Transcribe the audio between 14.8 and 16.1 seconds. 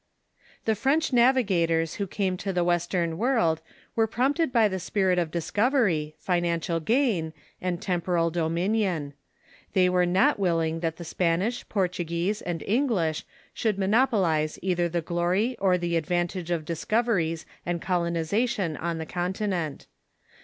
the glory or the